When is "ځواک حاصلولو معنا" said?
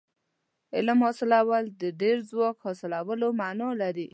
2.29-3.69